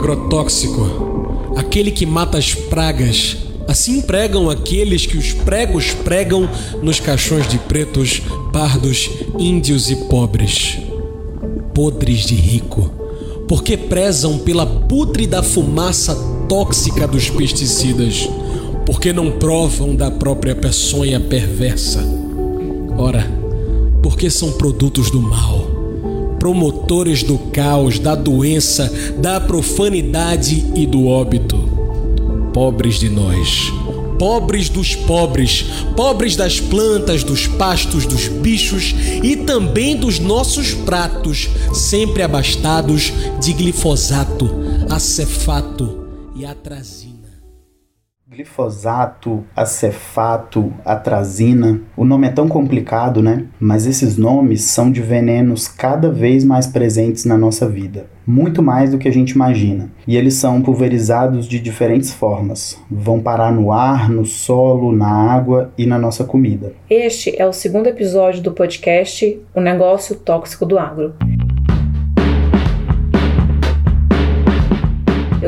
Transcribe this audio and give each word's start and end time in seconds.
Agrotóxico, 0.00 1.52
aquele 1.56 1.90
que 1.90 2.06
mata 2.06 2.38
as 2.38 2.54
pragas. 2.54 3.36
Assim 3.68 4.00
pregam 4.00 4.48
aqueles 4.48 5.04
que 5.04 5.18
os 5.18 5.34
pregos 5.34 5.92
pregam 5.92 6.48
nos 6.82 6.98
caixões 6.98 7.46
de 7.46 7.58
pretos, 7.58 8.22
pardos, 8.50 9.10
índios 9.38 9.90
e 9.90 9.96
pobres. 9.96 10.78
Podres 11.74 12.20
de 12.24 12.34
rico, 12.34 12.90
porque 13.46 13.76
prezam 13.76 14.38
pela 14.38 14.64
pútrida 14.64 15.42
fumaça 15.42 16.16
tóxica 16.48 17.06
dos 17.06 17.28
pesticidas, 17.28 18.26
porque 18.86 19.12
não 19.12 19.32
provam 19.32 19.94
da 19.94 20.10
própria 20.10 20.54
peçonha 20.56 21.20
perversa. 21.20 22.02
Ora, 22.96 23.30
porque 24.02 24.30
são 24.30 24.52
produtos 24.52 25.10
do 25.10 25.20
mal 25.20 25.69
promotores 26.40 27.22
do 27.22 27.38
caos, 27.38 27.98
da 27.98 28.16
doença, 28.16 28.90
da 29.18 29.38
profanidade 29.38 30.64
e 30.74 30.86
do 30.86 31.06
óbito. 31.06 31.56
Pobres 32.52 32.98
de 32.98 33.08
nós, 33.10 33.70
pobres 34.18 34.68
dos 34.68 34.96
pobres, 34.96 35.66
pobres 35.94 36.34
das 36.34 36.58
plantas, 36.58 37.22
dos 37.22 37.46
pastos, 37.46 38.06
dos 38.06 38.26
bichos 38.26 38.94
e 39.22 39.36
também 39.36 39.94
dos 39.96 40.18
nossos 40.18 40.72
pratos, 40.72 41.48
sempre 41.72 42.22
abastados 42.22 43.12
de 43.40 43.52
glifosato, 43.52 44.50
acefato 44.88 46.06
e 46.34 46.44
atrazina 46.44 47.19
glifosato, 48.30 49.44
acefato, 49.56 50.72
atrazina. 50.84 51.80
O 51.96 52.04
nome 52.04 52.28
é 52.28 52.30
tão 52.30 52.46
complicado, 52.46 53.20
né? 53.20 53.46
Mas 53.58 53.86
esses 53.86 54.16
nomes 54.16 54.62
são 54.62 54.88
de 54.88 55.02
venenos 55.02 55.66
cada 55.66 56.12
vez 56.12 56.44
mais 56.44 56.64
presentes 56.68 57.24
na 57.24 57.36
nossa 57.36 57.68
vida. 57.68 58.06
Muito 58.24 58.62
mais 58.62 58.92
do 58.92 58.98
que 58.98 59.08
a 59.08 59.12
gente 59.12 59.30
imagina. 59.32 59.90
E 60.06 60.16
eles 60.16 60.34
são 60.34 60.62
pulverizados 60.62 61.48
de 61.48 61.58
diferentes 61.58 62.12
formas. 62.12 62.80
Vão 62.88 63.18
parar 63.18 63.52
no 63.52 63.72
ar, 63.72 64.08
no 64.08 64.24
solo, 64.24 64.92
na 64.92 65.10
água 65.10 65.72
e 65.76 65.84
na 65.84 65.98
nossa 65.98 66.22
comida. 66.22 66.72
Este 66.88 67.34
é 67.36 67.44
o 67.44 67.52
segundo 67.52 67.88
episódio 67.88 68.40
do 68.40 68.52
podcast 68.52 69.42
O 69.52 69.60
Negócio 69.60 70.14
Tóxico 70.14 70.64
do 70.64 70.78
Agro. 70.78 71.14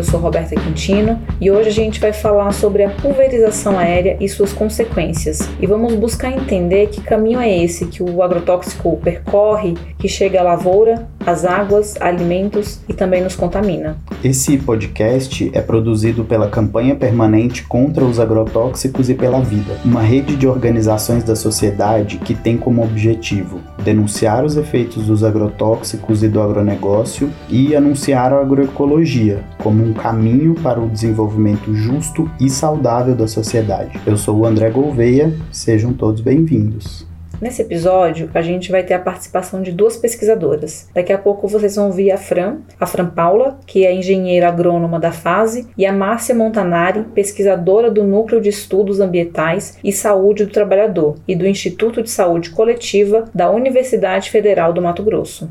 Eu 0.03 0.06
sou 0.06 0.19
Roberta 0.19 0.56
Quintino 0.56 1.17
e 1.41 1.48
hoje 1.48 1.69
a 1.69 1.72
gente 1.72 2.00
vai 2.00 2.12
falar 2.12 2.50
sobre 2.50 2.83
a 2.83 2.91
pulverização 2.91 3.78
aérea 3.78 4.17
e 4.19 4.28
suas 4.28 4.53
consequências. 4.53 5.48
E 5.61 5.67
vamos 5.67 5.94
buscar 5.94 6.33
entender 6.33 6.89
que 6.89 7.00
caminho 7.00 7.39
é 7.39 7.56
esse 7.62 7.86
que 7.86 8.03
o 8.03 8.20
agrotóxico 8.20 8.97
percorre, 8.97 9.75
que 10.00 10.09
chega 10.09 10.41
à 10.41 10.42
lavoura, 10.42 11.06
às 11.25 11.44
águas, 11.44 11.94
alimentos 12.00 12.81
e 12.89 12.92
também 12.92 13.22
nos 13.22 13.36
contamina. 13.36 13.97
Esse 14.25 14.59
podcast 14.59 15.48
é 15.55 15.61
produzido 15.61 16.25
pela 16.25 16.48
Campanha 16.48 16.97
Permanente 16.97 17.62
contra 17.62 18.05
os 18.05 18.19
Agrotóxicos 18.19 19.09
e 19.09 19.14
pela 19.14 19.41
Vida, 19.41 19.78
uma 19.84 20.03
rede 20.03 20.34
de 20.34 20.48
organizações 20.48 21.22
da 21.22 21.37
sociedade 21.37 22.19
que 22.19 22.34
tem 22.34 22.59
como 22.59 22.83
objetivo 22.83 23.61
denunciar 23.83 24.44
os 24.44 24.56
efeitos 24.56 25.06
dos 25.06 25.22
agrotóxicos 25.22 26.22
e 26.22 26.28
do 26.28 26.41
agronegócio 26.41 27.30
e 27.48 27.77
anunciar 27.77 28.33
a 28.33 28.41
agroecologia 28.41 29.44
como 29.58 29.84
um 29.84 29.92
caminho 29.92 30.55
para 30.55 30.80
o 30.80 30.88
desenvolvimento 30.88 31.75
justo 31.75 32.30
e 32.41 32.48
saudável 32.48 33.14
da 33.14 33.28
sociedade. 33.28 34.00
Eu 34.06 34.16
sou 34.16 34.38
o 34.38 34.47
André 34.47 34.70
Gouveia, 34.70 35.34
sejam 35.50 35.92
todos 35.92 36.20
bem-vindos. 36.20 37.12
Nesse 37.43 37.61
episódio, 37.61 38.31
a 38.35 38.41
gente 38.41 38.71
vai 38.71 38.85
ter 38.85 38.95
a 38.95 39.01
participação 39.01 39.62
de 39.62 39.73
duas 39.73 39.97
pesquisadoras. 39.97 40.89
Daqui 40.95 41.12
a 41.12 41.19
pouco 41.19 41.49
vocês 41.49 41.75
vão 41.75 41.87
ouvir 41.87 42.12
a 42.12 42.17
Fran, 42.17 42.59
a 42.79 42.87
Fran 42.87 43.07
Paula, 43.07 43.59
que 43.67 43.84
é 43.84 43.93
engenheira 43.93 44.47
agrônoma 44.47 45.01
da 45.01 45.11
FASE, 45.11 45.67
e 45.77 45.84
a 45.84 45.93
Márcia 45.93 46.37
Montanari, 46.37 47.03
pesquisadora 47.12 47.91
do 47.91 48.05
Núcleo 48.05 48.41
de 48.41 48.49
Estudos 48.49 49.01
Ambientais 49.01 49.77
e 49.83 49.93
Saúde 49.93 50.44
do 50.44 50.53
Trabalhador 50.53 51.16
e 51.27 51.34
do 51.34 51.44
Instituto 51.44 52.00
de 52.00 52.11
Saúde 52.11 52.50
Coletiva 52.50 53.25
da 53.34 53.50
Universidade 53.50 54.31
Federal 54.31 54.72
do 54.72 54.81
Mato 54.81 55.03
Grosso 55.03 55.50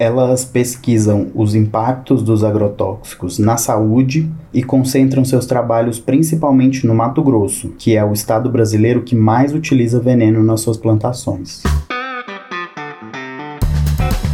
elas 0.00 0.46
pesquisam 0.46 1.30
os 1.34 1.54
impactos 1.54 2.22
dos 2.22 2.42
agrotóxicos 2.42 3.38
na 3.38 3.58
saúde 3.58 4.30
e 4.50 4.62
concentram 4.62 5.26
seus 5.26 5.44
trabalhos 5.44 6.00
principalmente 6.00 6.86
no 6.86 6.94
Mato 6.94 7.22
Grosso, 7.22 7.74
que 7.78 7.94
é 7.94 8.02
o 8.02 8.14
estado 8.14 8.48
brasileiro 8.48 9.02
que 9.02 9.14
mais 9.14 9.52
utiliza 9.52 10.00
veneno 10.00 10.42
nas 10.42 10.62
suas 10.62 10.78
plantações. 10.78 11.62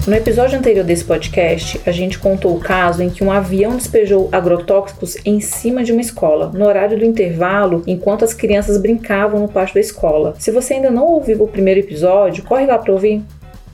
No 0.07 0.15
episódio 0.15 0.57
anterior 0.57 0.85
desse 0.85 1.05
podcast, 1.05 1.81
a 1.85 1.91
gente 1.91 2.17
contou 2.17 2.55
o 2.55 2.61
caso 2.61 3.03
em 3.03 3.11
que 3.11 3.25
um 3.25 3.33
avião 3.33 3.75
despejou 3.75 4.29
agrotóxicos 4.31 5.17
em 5.25 5.41
cima 5.41 5.83
de 5.83 5.91
uma 5.91 6.01
escola, 6.01 6.53
no 6.55 6.65
horário 6.65 6.97
do 6.97 7.05
intervalo, 7.05 7.83
enquanto 7.89 8.25
as 8.25 8.33
crianças 8.33 8.81
brincavam 8.81 9.41
no 9.41 9.49
pátio 9.49 9.75
da 9.75 9.81
escola. 9.81 10.37
Se 10.39 10.53
você 10.53 10.75
ainda 10.75 10.93
não 10.93 11.05
ouviu 11.05 11.43
o 11.43 11.49
primeiro 11.49 11.81
episódio, 11.81 12.45
corre 12.45 12.67
lá 12.67 12.79
para 12.79 12.93
ouvir. 12.93 13.21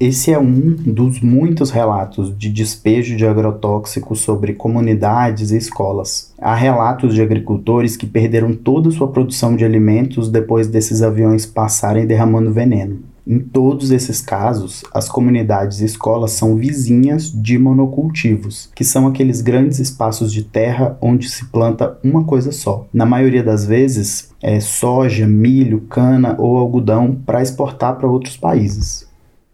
Esse 0.04 0.32
é 0.32 0.38
um 0.40 0.74
dos 0.84 1.20
muitos 1.20 1.70
relatos 1.70 2.36
de 2.36 2.50
despejo 2.50 3.16
de 3.16 3.24
agrotóxicos 3.24 4.18
sobre 4.18 4.52
comunidades 4.52 5.52
e 5.52 5.56
escolas. 5.56 6.34
Há 6.40 6.56
relatos 6.56 7.14
de 7.14 7.22
agricultores 7.22 7.96
que 7.96 8.04
perderam 8.04 8.52
toda 8.52 8.90
sua 8.90 9.06
produção 9.06 9.54
de 9.54 9.64
alimentos 9.64 10.28
depois 10.28 10.66
desses 10.66 11.02
aviões 11.02 11.46
passarem 11.46 12.04
derramando 12.04 12.52
veneno. 12.52 12.98
Em 13.24 13.38
todos 13.38 13.92
esses 13.92 14.20
casos, 14.20 14.82
as 14.92 15.08
comunidades 15.08 15.80
e 15.80 15.84
escolas 15.84 16.32
são 16.32 16.56
vizinhas 16.56 17.30
de 17.30 17.56
monocultivos, 17.56 18.70
que 18.74 18.82
são 18.82 19.06
aqueles 19.06 19.40
grandes 19.40 19.78
espaços 19.78 20.32
de 20.32 20.42
terra 20.42 20.98
onde 21.00 21.28
se 21.28 21.44
planta 21.44 21.96
uma 22.02 22.24
coisa 22.24 22.50
só. 22.50 22.88
Na 22.92 23.06
maioria 23.06 23.44
das 23.44 23.64
vezes, 23.64 24.32
é 24.42 24.58
soja, 24.58 25.28
milho, 25.28 25.82
cana 25.82 26.34
ou 26.40 26.58
algodão 26.58 27.16
para 27.24 27.40
exportar 27.40 27.96
para 27.96 28.08
outros 28.10 28.36
países. 28.36 29.11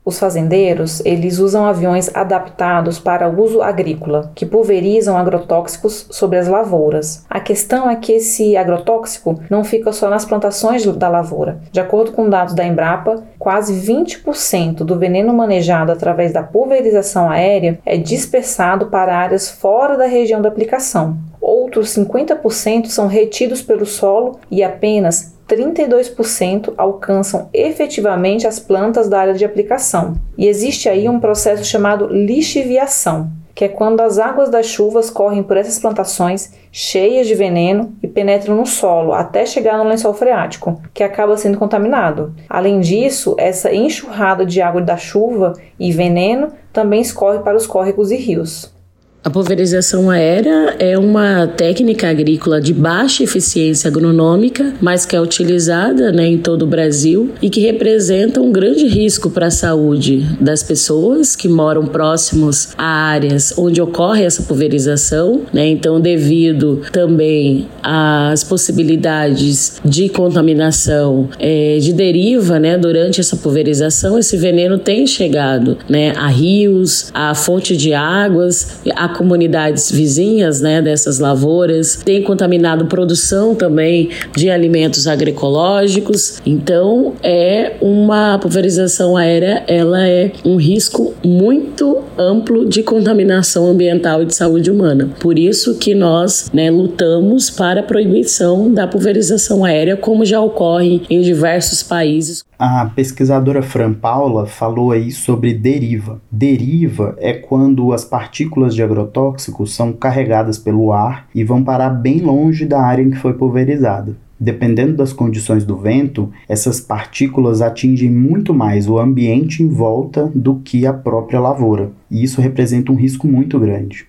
Os 0.09 0.19
fazendeiros, 0.19 1.03
eles 1.05 1.39
usam 1.39 1.67
aviões 1.67 2.09
adaptados 2.15 2.99
para 2.99 3.29
uso 3.29 3.61
agrícola, 3.61 4.33
que 4.35 4.47
pulverizam 4.47 5.19
agrotóxicos 5.19 6.07
sobre 6.11 6.39
as 6.39 6.49
lavouras. 6.49 7.27
A 7.29 7.39
questão 7.39 7.91
é 7.91 7.95
que 7.95 8.13
esse 8.13 8.57
agrotóxico 8.57 9.39
não 9.51 9.63
fica 9.63 9.93
só 9.93 10.09
nas 10.09 10.25
plantações 10.25 10.83
da 10.97 11.11
lavoura. 11.11 11.59
De 11.71 11.79
acordo 11.79 12.13
com 12.13 12.27
dados 12.27 12.55
da 12.55 12.65
Embrapa, 12.65 13.23
quase 13.39 13.75
20% 13.75 14.77
do 14.77 14.99
veneno 14.99 15.35
manejado 15.35 15.93
através 15.93 16.33
da 16.33 16.43
pulverização 16.43 17.29
aérea 17.29 17.79
é 17.85 17.99
dispersado 17.99 18.87
para 18.87 19.15
áreas 19.15 19.51
fora 19.51 19.95
da 19.95 20.07
região 20.07 20.41
da 20.41 20.49
aplicação. 20.49 21.19
Outros 21.39 21.95
50% 21.95 22.87
são 22.87 23.09
retidos 23.09 23.61
pelo 23.61 23.85
solo 23.85 24.41
e 24.51 24.65
apenas 24.65 25.37
32% 25.49 26.75
alcançam 26.77 27.49
efetivamente 27.55 28.47
as 28.47 28.59
plantas 28.59 29.09
da 29.09 29.19
área 29.19 29.35
de 29.35 29.45
aplicação. 29.45 30.15
E 30.37 30.47
existe 30.47 30.89
aí 30.89 31.09
um 31.09 31.19
processo 31.19 31.65
chamado 31.65 32.07
lixiviação, 32.07 33.31
que 33.55 33.65
é 33.65 33.69
quando 33.69 34.01
as 34.01 34.19
águas 34.19 34.51
das 34.51 34.67
chuvas 34.67 35.11
correm 35.11 35.43
por 35.43 35.57
essas 35.57 35.79
plantações 35.79 36.53
cheias 36.71 37.27
de 37.27 37.35
veneno 37.35 37.93
e 38.03 38.07
penetram 38.07 38.55
no 38.55 38.67
solo 38.67 39.13
até 39.13 39.45
chegar 39.45 39.79
no 39.79 39.89
lençol 39.89 40.15
freático, 40.15 40.81
que 40.95 41.03
acaba 41.03 41.37
sendo 41.37 41.59
contaminado. 41.59 42.35
Além 42.49 42.79
disso, 42.79 43.35
essa 43.39 43.75
enxurrada 43.75 44.47
de 44.47 44.61
água 44.61 44.83
da 44.83 44.97
chuva 44.97 45.55
e 45.81 45.91
veneno 45.91 46.53
também 46.73 47.01
escorre 47.01 47.41
para 47.41 47.57
os 47.57 47.67
córregos 47.67 48.13
e 48.13 48.17
rios. 48.17 48.78
A 49.25 49.31
pulverização 49.31 50.09
aérea 50.11 50.77
é 50.79 50.97
uma 50.97 51.49
técnica 51.49 52.09
agrícola 52.09 52.61
de 52.61 52.73
baixa 52.73 53.25
eficiência 53.25 53.89
agronômica, 53.89 54.73
mas 54.81 55.05
que 55.05 55.17
é 55.17 55.21
utilizada 55.21 56.13
né, 56.13 56.29
em 56.29 56.39
todo 56.39 56.63
o 56.63 56.67
Brasil 56.67 57.33
e 57.43 57.51
que 57.51 57.61
representa 57.61 58.41
um 58.41 58.53
grande 58.53 58.87
risco 58.87 59.29
para 59.29 59.49
a 59.49 59.51
saúde 59.51 60.25
das 60.41 60.63
pessoas 60.63 61.35
que 61.35 61.49
moram 61.49 61.85
próximos 61.85 62.69
a 62.79 62.85
áreas 62.85 63.53
onde 63.59 63.83
ocorre 63.83 64.23
essa 64.23 64.45
pulverização. 64.45 65.43
Né? 65.53 65.67
Então, 65.67 66.01
devido 66.01 66.83
também 66.93 67.67
às 67.83 68.45
possibilidades 68.45 69.81
de 69.85 70.09
contaminação 70.09 71.29
é, 71.41 71.79
de 71.81 71.93
deriva 71.93 72.61
né, 72.61 72.79
durante 72.79 73.21
essa 73.21 73.37
pulverização, 73.37 74.17
esse 74.17 74.37
veneno 74.37 74.79
tem 74.79 75.09
chegado 75.09 75.77
né, 75.89 76.13
a 76.17 76.29
rios, 76.29 77.11
a 77.13 77.35
fonte 77.35 77.77
de 77.77 77.93
águas, 77.93 78.79
a 78.95 79.08
comunidades 79.17 79.91
vizinhas 79.91 80.61
né, 80.61 80.81
dessas 80.83 81.19
lavouras, 81.19 81.97
tem 82.05 82.23
contaminado 82.23 82.87
produção 82.87 83.55
também 83.55 84.11
de 84.37 84.51
alimentos 84.51 85.07
agroecológicos. 85.07 86.41
Então, 86.45 87.15
é 87.23 87.77
uma 87.81 88.39
pulverização 88.39 89.17
aérea, 89.17 89.65
ela 89.67 90.07
é 90.07 90.33
um 90.45 90.57
risco 90.57 91.15
muito 91.25 91.99
amplo 92.17 92.69
de 92.69 92.83
contaminação 92.83 93.67
ambiental 93.67 94.23
e 94.23 94.27
de 94.27 94.35
saúde 94.35 94.71
humana. 94.71 95.11
Por 95.21 95.39
isso 95.39 95.79
que 95.79 95.95
nós 95.95 96.51
né, 96.53 96.71
lutamos 96.71 97.51
para 97.51 97.81
a 97.81 97.83
proibição 97.83 98.73
da 98.73 98.87
pulverização 98.87 99.65
aérea, 99.65 99.97
como 99.97 100.25
já 100.25 100.41
ocorre 100.41 101.03
em 101.09 101.21
diversos 101.21 101.83
países. 101.83 102.43
A 102.59 102.87
pesquisadora 102.87 103.63
Fran 103.63 103.93
Paula 103.93 104.45
falou 104.45 104.91
aí 104.91 105.13
sobre 105.13 105.55
deriva. 105.55 106.21
Deriva 106.31 107.15
é 107.19 107.33
quando 107.33 107.93
as 107.93 108.05
partículas 108.05 108.75
de 108.75 108.83
agrotóxicos 108.99 109.75
são 109.75 109.93
carregadas 109.93 110.59
pelo 110.59 110.93
ar 110.93 111.29
e 111.35 111.45
vão 111.45 111.63
parar 111.63 111.91
bem 111.91 112.21
longe 112.21 112.67
da 112.67 112.83
área 112.83 113.03
em 113.03 113.11
que 113.11 113.19
foi 113.19 113.35
pulverizada. 113.35 114.17
Dependendo 114.41 114.97
das 114.97 115.13
condições 115.13 115.65
do 115.65 115.77
vento, 115.77 116.31
essas 116.49 116.81
partículas 116.81 117.61
atingem 117.61 118.11
muito 118.11 118.55
mais 118.55 118.89
o 118.89 118.99
ambiente 118.99 119.63
em 119.63 119.69
volta 119.69 120.31
do 120.35 120.57
que 120.57 120.87
a 120.87 120.93
própria 120.93 121.41
lavoura, 121.41 121.91
e 122.11 122.23
isso 122.23 122.41
representa 122.41 122.93
um 122.93 122.97
risco 122.97 123.27
muito 123.27 123.59
grande. 123.59 124.07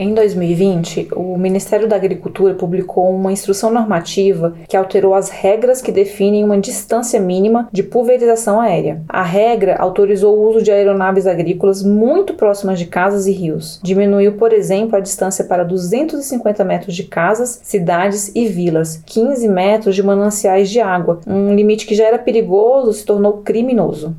Em 0.00 0.14
2020, 0.14 1.08
o 1.16 1.36
Ministério 1.36 1.88
da 1.88 1.96
Agricultura 1.96 2.54
publicou 2.54 3.12
uma 3.12 3.32
instrução 3.32 3.68
normativa 3.68 4.54
que 4.68 4.76
alterou 4.76 5.12
as 5.12 5.28
regras 5.28 5.82
que 5.82 5.90
definem 5.90 6.44
uma 6.44 6.56
distância 6.56 7.18
mínima 7.18 7.68
de 7.72 7.82
pulverização 7.82 8.60
aérea. 8.60 9.02
A 9.08 9.24
regra 9.24 9.74
autorizou 9.76 10.38
o 10.38 10.48
uso 10.50 10.62
de 10.62 10.70
aeronaves 10.70 11.26
agrícolas 11.26 11.82
muito 11.82 12.34
próximas 12.34 12.78
de 12.78 12.86
casas 12.86 13.26
e 13.26 13.32
rios. 13.32 13.80
Diminuiu, 13.82 14.34
por 14.34 14.52
exemplo, 14.52 14.94
a 14.94 15.00
distância 15.00 15.44
para 15.44 15.64
250 15.64 16.62
metros 16.62 16.94
de 16.94 17.02
casas, 17.02 17.58
cidades 17.64 18.30
e 18.36 18.46
vilas, 18.46 19.02
15 19.04 19.48
metros 19.48 19.96
de 19.96 20.02
mananciais 20.04 20.70
de 20.70 20.78
água. 20.78 21.18
Um 21.26 21.52
limite 21.56 21.84
que 21.84 21.96
já 21.96 22.04
era 22.04 22.20
perigoso 22.20 22.92
se 22.92 23.04
tornou 23.04 23.38
criminoso. 23.38 24.14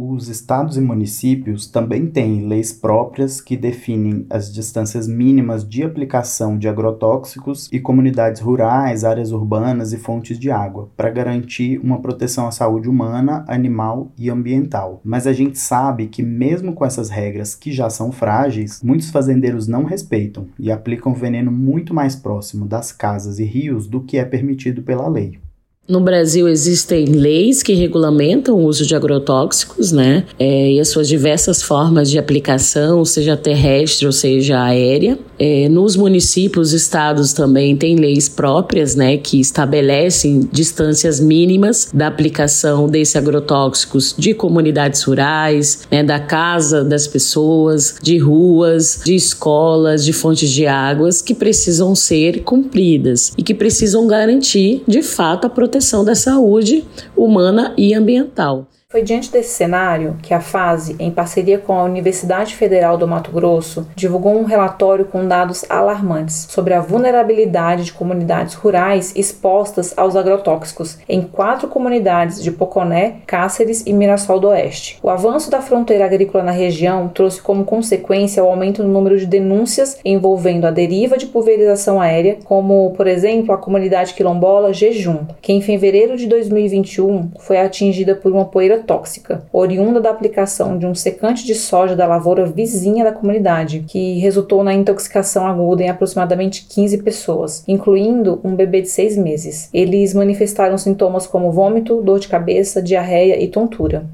Os 0.00 0.28
estados 0.28 0.76
e 0.76 0.80
municípios 0.80 1.66
também 1.66 2.06
têm 2.06 2.46
leis 2.46 2.72
próprias 2.72 3.40
que 3.40 3.56
definem 3.56 4.24
as 4.30 4.54
distâncias 4.54 5.08
mínimas 5.08 5.68
de 5.68 5.82
aplicação 5.82 6.56
de 6.56 6.68
agrotóxicos 6.68 7.68
e 7.72 7.80
comunidades 7.80 8.40
rurais, 8.40 9.02
áreas 9.02 9.32
urbanas 9.32 9.92
e 9.92 9.96
fontes 9.96 10.38
de 10.38 10.52
água, 10.52 10.88
para 10.96 11.10
garantir 11.10 11.80
uma 11.80 12.00
proteção 12.00 12.46
à 12.46 12.52
saúde 12.52 12.88
humana, 12.88 13.44
animal 13.48 14.12
e 14.16 14.30
ambiental. 14.30 15.00
Mas 15.04 15.26
a 15.26 15.32
gente 15.32 15.58
sabe 15.58 16.06
que, 16.06 16.22
mesmo 16.22 16.74
com 16.74 16.84
essas 16.84 17.10
regras 17.10 17.56
que 17.56 17.72
já 17.72 17.90
são 17.90 18.12
frágeis, 18.12 18.80
muitos 18.80 19.10
fazendeiros 19.10 19.66
não 19.66 19.82
respeitam 19.82 20.46
e 20.60 20.70
aplicam 20.70 21.12
veneno 21.12 21.50
muito 21.50 21.92
mais 21.92 22.14
próximo 22.14 22.66
das 22.66 22.92
casas 22.92 23.40
e 23.40 23.44
rios 23.44 23.88
do 23.88 24.00
que 24.00 24.16
é 24.16 24.24
permitido 24.24 24.80
pela 24.80 25.08
lei. 25.08 25.40
No 25.88 26.00
Brasil 26.00 26.46
existem 26.46 27.06
leis 27.06 27.62
que 27.62 27.72
regulamentam 27.72 28.54
o 28.56 28.66
uso 28.66 28.84
de 28.84 28.94
agrotóxicos, 28.94 29.90
né? 29.90 30.24
É, 30.38 30.72
e 30.72 30.78
as 30.78 30.88
suas 30.88 31.08
diversas 31.08 31.62
formas 31.62 32.10
de 32.10 32.18
aplicação, 32.18 33.06
seja 33.06 33.38
terrestre 33.38 34.04
ou 34.04 34.12
seja 34.12 34.62
aérea. 34.62 35.18
É, 35.38 35.66
nos 35.70 35.96
municípios, 35.96 36.74
estados 36.74 37.32
também 37.32 37.74
têm 37.74 37.96
leis 37.96 38.28
próprias, 38.28 38.94
né? 38.94 39.16
Que 39.16 39.40
estabelecem 39.40 40.46
distâncias 40.52 41.20
mínimas 41.20 41.88
da 41.94 42.08
aplicação 42.08 42.86
desses 42.86 43.16
agrotóxicos 43.16 44.14
de 44.18 44.34
comunidades 44.34 45.02
rurais, 45.04 45.88
né? 45.90 46.04
Da 46.04 46.20
casa 46.20 46.84
das 46.84 47.06
pessoas, 47.06 47.94
de 48.02 48.18
ruas, 48.18 49.00
de 49.02 49.14
escolas, 49.14 50.04
de 50.04 50.12
fontes 50.12 50.50
de 50.50 50.66
águas 50.66 51.22
que 51.22 51.32
precisam 51.32 51.94
ser 51.94 52.42
cumpridas 52.42 53.32
e 53.38 53.42
que 53.42 53.54
precisam 53.54 54.06
garantir, 54.06 54.82
de 54.86 55.00
fato, 55.00 55.46
a 55.46 55.48
proteção 55.48 55.77
proteção 55.78 56.04
da 56.04 56.14
saúde 56.14 56.84
humana 57.16 57.72
e 57.76 57.94
ambiental. 57.94 58.66
Foi 58.90 59.02
diante 59.02 59.30
desse 59.30 59.50
cenário 59.50 60.16
que 60.22 60.32
a 60.32 60.40
FASE, 60.40 60.96
em 60.98 61.10
parceria 61.10 61.58
com 61.58 61.74
a 61.74 61.84
Universidade 61.84 62.56
Federal 62.56 62.96
do 62.96 63.06
Mato 63.06 63.30
Grosso, 63.30 63.86
divulgou 63.94 64.40
um 64.40 64.44
relatório 64.44 65.04
com 65.04 65.28
dados 65.28 65.62
alarmantes 65.68 66.46
sobre 66.48 66.72
a 66.72 66.80
vulnerabilidade 66.80 67.84
de 67.84 67.92
comunidades 67.92 68.54
rurais 68.54 69.12
expostas 69.14 69.92
aos 69.94 70.16
agrotóxicos 70.16 70.96
em 71.06 71.20
quatro 71.20 71.68
comunidades 71.68 72.42
de 72.42 72.50
Poconé, 72.50 73.16
Cáceres 73.26 73.84
e 73.84 73.92
Mirassol 73.92 74.40
do 74.40 74.48
Oeste. 74.48 74.98
O 75.02 75.10
avanço 75.10 75.50
da 75.50 75.60
fronteira 75.60 76.06
agrícola 76.06 76.42
na 76.42 76.50
região 76.50 77.08
trouxe 77.08 77.42
como 77.42 77.66
consequência 77.66 78.42
o 78.42 78.48
aumento 78.48 78.82
no 78.82 78.90
número 78.90 79.18
de 79.18 79.26
denúncias 79.26 79.98
envolvendo 80.02 80.66
a 80.66 80.70
deriva 80.70 81.18
de 81.18 81.26
pulverização 81.26 82.00
aérea, 82.00 82.38
como, 82.42 82.94
por 82.96 83.06
exemplo, 83.06 83.52
a 83.52 83.58
comunidade 83.58 84.14
quilombola 84.14 84.72
Jejum, 84.72 85.26
que 85.42 85.52
em 85.52 85.60
fevereiro 85.60 86.16
de 86.16 86.26
2021 86.26 87.32
foi 87.38 87.58
atingida 87.58 88.14
por 88.14 88.32
uma 88.32 88.46
poeira 88.46 88.77
tóxica, 88.78 89.44
oriunda 89.52 90.00
da 90.00 90.10
aplicação 90.10 90.78
de 90.78 90.86
um 90.86 90.94
secante 90.94 91.44
de 91.44 91.54
soja 91.54 91.94
da 91.94 92.06
lavoura 92.06 92.46
vizinha 92.46 93.04
da 93.04 93.12
comunidade, 93.12 93.84
que 93.86 94.18
resultou 94.18 94.64
na 94.64 94.74
intoxicação 94.74 95.46
aguda 95.46 95.82
em 95.82 95.88
aproximadamente 95.88 96.66
15 96.68 96.98
pessoas, 96.98 97.64
incluindo 97.66 98.40
um 98.42 98.54
bebê 98.54 98.80
de 98.82 98.88
seis 98.88 99.16
meses. 99.16 99.68
Eles 99.72 100.14
manifestaram 100.14 100.78
sintomas 100.78 101.26
como 101.26 101.52
vômito, 101.52 102.02
dor 102.02 102.18
de 102.18 102.28
cabeça, 102.28 102.82
diarreia 102.82 103.42
e 103.42 103.48
tontura. 103.48 104.06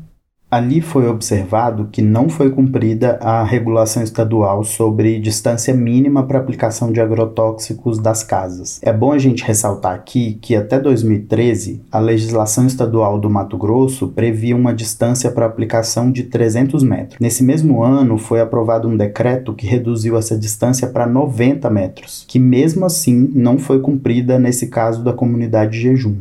Ali 0.54 0.80
foi 0.80 1.08
observado 1.08 1.88
que 1.90 2.00
não 2.00 2.28
foi 2.28 2.48
cumprida 2.48 3.18
a 3.20 3.42
regulação 3.42 4.04
estadual 4.04 4.62
sobre 4.62 5.18
distância 5.18 5.74
mínima 5.74 6.22
para 6.22 6.38
aplicação 6.38 6.92
de 6.92 7.00
agrotóxicos 7.00 7.98
das 7.98 8.22
casas. 8.22 8.78
É 8.80 8.92
bom 8.92 9.10
a 9.10 9.18
gente 9.18 9.42
ressaltar 9.42 9.92
aqui 9.92 10.38
que 10.40 10.54
até 10.54 10.78
2013 10.78 11.82
a 11.90 11.98
legislação 11.98 12.68
estadual 12.68 13.18
do 13.18 13.28
Mato 13.28 13.58
Grosso 13.58 14.06
previa 14.06 14.54
uma 14.54 14.72
distância 14.72 15.28
para 15.28 15.44
aplicação 15.44 16.12
de 16.12 16.22
300 16.22 16.84
metros. 16.84 17.18
Nesse 17.18 17.42
mesmo 17.42 17.82
ano 17.82 18.16
foi 18.16 18.40
aprovado 18.40 18.86
um 18.86 18.96
decreto 18.96 19.54
que 19.54 19.66
reduziu 19.66 20.16
essa 20.16 20.38
distância 20.38 20.86
para 20.86 21.04
90 21.04 21.68
metros, 21.68 22.24
que 22.28 22.38
mesmo 22.38 22.84
assim 22.84 23.28
não 23.34 23.58
foi 23.58 23.80
cumprida 23.80 24.38
nesse 24.38 24.68
caso 24.68 25.02
da 25.02 25.12
comunidade 25.12 25.80
jejum. 25.80 26.14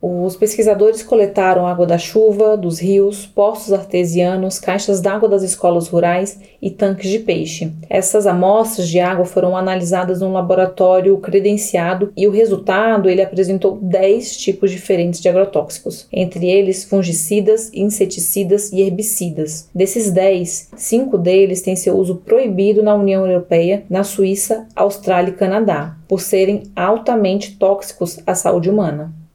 Os 0.00 0.36
pesquisadores 0.36 1.02
coletaram 1.02 1.66
água 1.66 1.86
da 1.86 1.96
chuva, 1.96 2.54
dos 2.54 2.78
rios, 2.78 3.24
poços 3.24 3.72
artesianos, 3.72 4.58
caixas 4.58 5.00
d'água 5.00 5.26
das 5.26 5.42
escolas 5.42 5.88
rurais 5.88 6.38
e 6.60 6.70
tanques 6.70 7.10
de 7.10 7.18
peixe. 7.18 7.72
Essas 7.88 8.26
amostras 8.26 8.88
de 8.90 9.00
água 9.00 9.24
foram 9.24 9.56
analisadas 9.56 10.20
num 10.20 10.34
laboratório 10.34 11.16
credenciado 11.16 12.12
e 12.14 12.28
o 12.28 12.30
resultado 12.30 13.08
ele 13.08 13.22
apresentou 13.22 13.78
10 13.80 14.36
tipos 14.36 14.70
diferentes 14.70 15.18
de 15.18 15.30
agrotóxicos, 15.30 16.06
entre 16.12 16.46
eles 16.46 16.84
fungicidas, 16.84 17.70
inseticidas 17.72 18.70
e 18.72 18.82
herbicidas. 18.82 19.70
Desses 19.74 20.10
10, 20.10 20.72
5 20.76 21.16
deles 21.16 21.62
têm 21.62 21.74
seu 21.74 21.96
uso 21.96 22.16
proibido 22.16 22.82
na 22.82 22.94
União 22.94 23.26
Europeia, 23.26 23.84
na 23.88 24.04
Suíça, 24.04 24.66
Austrália 24.76 25.30
e 25.30 25.34
Canadá, 25.34 25.96
por 26.06 26.20
serem 26.20 26.64
altamente 26.76 27.56
tóxicos 27.56 28.20
à 28.26 28.34
saúde 28.34 28.68
humana. 28.68 29.25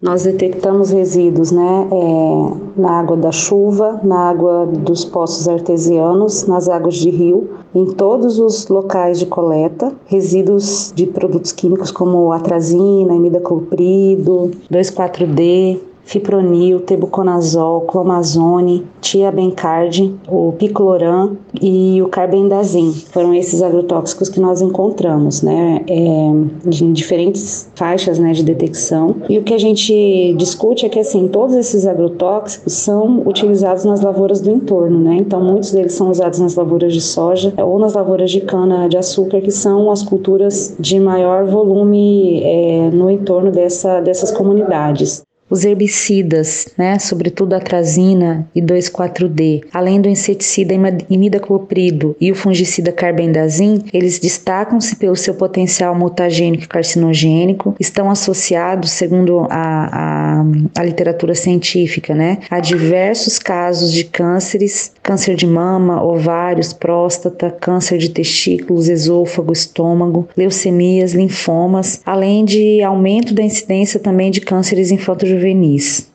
Nós 0.00 0.24
detectamos 0.24 0.90
resíduos 0.90 1.50
né, 1.50 1.88
é, 1.90 2.80
na 2.80 3.00
água 3.00 3.16
da 3.16 3.32
chuva, 3.32 3.98
na 4.04 4.28
água 4.28 4.66
dos 4.66 5.06
poços 5.06 5.48
artesianos, 5.48 6.46
nas 6.46 6.68
águas 6.68 6.96
de 6.96 7.08
rio, 7.08 7.48
em 7.74 7.86
todos 7.86 8.38
os 8.38 8.68
locais 8.68 9.18
de 9.18 9.24
coleta, 9.24 9.90
resíduos 10.04 10.92
de 10.94 11.06
produtos 11.06 11.50
químicos 11.50 11.90
como 11.90 12.30
atrazina, 12.30 13.14
imidacoprido, 13.14 14.50
2,4-D, 14.70 15.80
fipronil, 16.06 16.80
tebuconazol, 16.80 17.82
clomazone, 17.82 18.86
tiabencard, 19.00 20.14
o 20.28 20.52
picloram 20.52 21.36
e 21.60 22.00
o 22.00 22.08
carbendazim. 22.08 22.92
Foram 23.10 23.34
esses 23.34 23.60
agrotóxicos 23.60 24.28
que 24.28 24.40
nós 24.40 24.62
encontramos, 24.62 25.42
né, 25.42 25.84
é, 25.88 25.92
em 25.94 26.92
diferentes 26.92 27.68
faixas, 27.74 28.18
né, 28.18 28.32
de 28.32 28.44
detecção. 28.44 29.16
E 29.28 29.36
o 29.36 29.42
que 29.42 29.52
a 29.52 29.58
gente 29.58 30.34
discute 30.38 30.86
é 30.86 30.88
que, 30.88 31.00
assim, 31.00 31.26
todos 31.28 31.56
esses 31.56 31.86
agrotóxicos 31.86 32.72
são 32.72 33.22
utilizados 33.26 33.84
nas 33.84 34.00
lavouras 34.00 34.40
do 34.40 34.50
entorno, 34.50 35.00
né, 35.00 35.16
então 35.16 35.42
muitos 35.42 35.72
deles 35.72 35.92
são 35.92 36.10
usados 36.10 36.38
nas 36.38 36.54
lavouras 36.54 36.92
de 36.92 37.00
soja 37.00 37.52
ou 37.58 37.78
nas 37.78 37.94
lavouras 37.94 38.30
de 38.30 38.40
cana 38.40 38.88
de 38.88 38.96
açúcar, 38.96 39.40
que 39.40 39.50
são 39.50 39.90
as 39.90 40.02
culturas 40.04 40.76
de 40.78 41.00
maior 41.00 41.44
volume 41.46 42.40
é, 42.44 42.90
no 42.92 43.10
entorno 43.10 43.50
dessa, 43.50 44.00
dessas 44.00 44.30
comunidades. 44.30 45.25
Os 45.48 45.64
herbicidas, 45.64 46.68
né, 46.76 46.98
sobretudo 46.98 47.54
a 47.54 47.58
atrazina 47.58 48.48
e 48.54 48.60
2,4-D, 48.60 49.62
além 49.72 50.00
do 50.00 50.08
inseticida 50.08 50.74
imidacloprido 51.08 52.16
e 52.20 52.32
o 52.32 52.34
fungicida 52.34 52.90
carbendazim, 52.90 53.84
eles 53.92 54.18
destacam-se 54.18 54.96
pelo 54.96 55.14
seu 55.14 55.34
potencial 55.34 55.94
mutagênico 55.94 56.64
e 56.64 56.68
carcinogênico, 56.68 57.76
estão 57.78 58.10
associados, 58.10 58.90
segundo 58.90 59.46
a, 59.48 60.40
a, 60.40 60.44
a 60.80 60.82
literatura 60.82 61.34
científica, 61.34 62.12
né, 62.12 62.38
a 62.50 62.58
diversos 62.58 63.38
casos 63.38 63.92
de 63.92 64.02
cânceres, 64.02 64.92
câncer 65.06 65.36
de 65.36 65.46
mama, 65.46 66.02
ovários, 66.02 66.72
próstata, 66.72 67.48
câncer 67.48 67.96
de 67.96 68.10
testículos, 68.10 68.88
esôfago, 68.88 69.52
estômago, 69.52 70.28
leucemias, 70.36 71.14
linfomas, 71.14 72.02
além 72.04 72.44
de 72.44 72.82
aumento 72.82 73.32
da 73.32 73.44
incidência 73.44 74.00
também 74.00 74.32
de 74.32 74.40
cânceres 74.40 74.90
infanto 74.90 75.24
juvenis. 75.24 76.10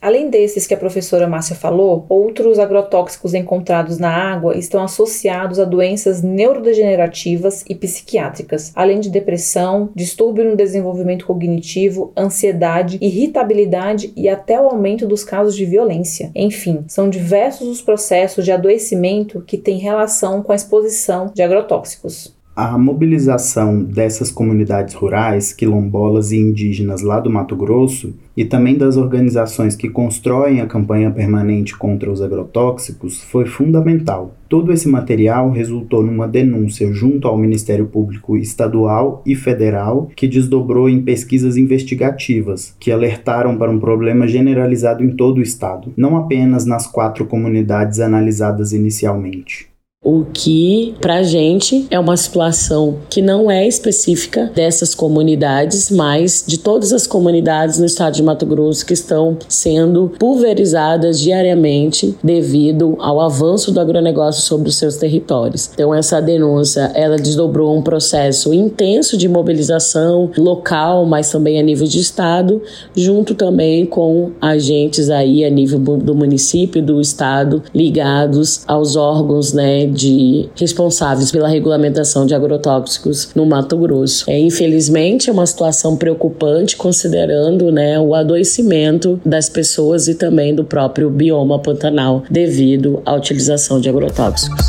Além 0.00 0.30
desses 0.30 0.66
que 0.66 0.72
a 0.72 0.78
professora 0.78 1.28
Márcia 1.28 1.54
falou, 1.54 2.06
outros 2.08 2.58
agrotóxicos 2.58 3.34
encontrados 3.34 3.98
na 3.98 4.10
água 4.10 4.56
estão 4.56 4.82
associados 4.82 5.58
a 5.58 5.64
doenças 5.64 6.22
neurodegenerativas 6.22 7.62
e 7.68 7.74
psiquiátricas, 7.74 8.72
além 8.74 8.98
de 8.98 9.10
depressão, 9.10 9.90
distúrbio 9.94 10.44
no 10.44 10.56
desenvolvimento 10.56 11.26
cognitivo, 11.26 12.12
ansiedade, 12.16 12.98
irritabilidade 13.02 14.10
e 14.16 14.26
até 14.26 14.58
o 14.58 14.68
aumento 14.68 15.06
dos 15.06 15.22
casos 15.22 15.54
de 15.54 15.66
violência. 15.66 16.30
Enfim, 16.34 16.82
são 16.88 17.10
diversos 17.10 17.68
os 17.68 17.82
processos 17.82 18.44
de 18.44 18.52
adoecimento 18.52 19.42
que 19.46 19.58
têm 19.58 19.76
relação 19.78 20.42
com 20.42 20.52
a 20.52 20.56
exposição 20.56 21.30
de 21.34 21.42
agrotóxicos. 21.42 22.39
A 22.54 22.76
mobilização 22.76 23.82
dessas 23.82 24.28
comunidades 24.28 24.94
rurais, 24.94 25.52
quilombolas 25.52 26.32
e 26.32 26.36
indígenas 26.36 27.00
lá 27.00 27.20
do 27.20 27.30
Mato 27.30 27.54
Grosso, 27.54 28.12
e 28.36 28.44
também 28.44 28.76
das 28.76 28.96
organizações 28.96 29.76
que 29.76 29.88
constroem 29.88 30.60
a 30.60 30.66
campanha 30.66 31.12
permanente 31.12 31.78
contra 31.78 32.10
os 32.10 32.20
agrotóxicos, 32.20 33.22
foi 33.22 33.46
fundamental. 33.46 34.34
Todo 34.48 34.72
esse 34.72 34.88
material 34.88 35.50
resultou 35.52 36.02
numa 36.02 36.26
denúncia 36.26 36.92
junto 36.92 37.28
ao 37.28 37.38
Ministério 37.38 37.86
Público 37.86 38.36
Estadual 38.36 39.22
e 39.24 39.36
Federal, 39.36 40.10
que 40.16 40.26
desdobrou 40.26 40.88
em 40.88 41.02
pesquisas 41.02 41.56
investigativas, 41.56 42.74
que 42.80 42.90
alertaram 42.90 43.56
para 43.56 43.70
um 43.70 43.78
problema 43.78 44.26
generalizado 44.26 45.04
em 45.04 45.14
todo 45.14 45.38
o 45.38 45.42
estado, 45.42 45.92
não 45.96 46.16
apenas 46.16 46.66
nas 46.66 46.86
quatro 46.86 47.24
comunidades 47.26 48.00
analisadas 48.00 48.72
inicialmente. 48.72 49.69
O 50.02 50.24
que, 50.24 50.94
para 50.98 51.22
gente, 51.22 51.86
é 51.90 52.00
uma 52.00 52.16
situação 52.16 52.96
que 53.10 53.20
não 53.20 53.50
é 53.50 53.68
específica 53.68 54.50
dessas 54.54 54.94
comunidades, 54.94 55.90
mas 55.90 56.42
de 56.46 56.56
todas 56.56 56.90
as 56.94 57.06
comunidades 57.06 57.78
no 57.78 57.84
estado 57.84 58.14
de 58.14 58.22
Mato 58.22 58.46
Grosso 58.46 58.86
que 58.86 58.94
estão 58.94 59.36
sendo 59.46 60.10
pulverizadas 60.18 61.20
diariamente 61.20 62.16
devido 62.24 62.96
ao 62.98 63.20
avanço 63.20 63.70
do 63.72 63.78
agronegócio 63.78 64.40
sobre 64.40 64.70
os 64.70 64.76
seus 64.76 64.96
territórios. 64.96 65.68
Então, 65.74 65.94
essa 65.94 66.18
denúncia, 66.18 66.90
ela 66.94 67.16
desdobrou 67.16 67.76
um 67.76 67.82
processo 67.82 68.54
intenso 68.54 69.18
de 69.18 69.28
mobilização 69.28 70.30
local, 70.38 71.04
mas 71.04 71.30
também 71.30 71.60
a 71.60 71.62
nível 71.62 71.86
de 71.86 72.00
estado, 72.00 72.62
junto 72.96 73.34
também 73.34 73.84
com 73.84 74.30
agentes 74.40 75.10
aí 75.10 75.44
a 75.44 75.50
nível 75.50 75.78
do 75.78 76.14
município, 76.14 76.82
do 76.82 77.02
estado, 77.02 77.62
ligados 77.74 78.62
aos 78.66 78.96
órgãos, 78.96 79.52
né, 79.52 79.89
de 79.90 80.48
responsáveis 80.54 81.30
pela 81.30 81.48
regulamentação 81.48 82.24
de 82.24 82.34
agrotóxicos 82.34 83.30
no 83.34 83.44
Mato 83.44 83.76
Grosso. 83.76 84.24
É, 84.28 84.38
infelizmente, 84.38 85.28
é 85.28 85.32
uma 85.32 85.46
situação 85.46 85.96
preocupante 85.96 86.76
considerando 86.76 87.70
né, 87.70 87.98
o 87.98 88.14
adoecimento 88.14 89.20
das 89.24 89.48
pessoas 89.48 90.08
e 90.08 90.14
também 90.14 90.54
do 90.54 90.64
próprio 90.64 91.10
bioma 91.10 91.58
pantanal 91.58 92.22
devido 92.30 93.02
à 93.04 93.14
utilização 93.14 93.80
de 93.80 93.88
agrotóxicos. 93.88 94.66